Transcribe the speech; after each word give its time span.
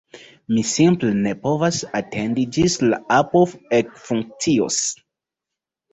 Mi 0.53 0.61
simple 0.69 1.09
ne 1.17 1.33
povas 1.43 1.77
atendi 2.01 2.47
ĝis 2.57 2.79
la 2.89 3.01
apo 3.21 3.45
ekfunkcios! 3.81 4.81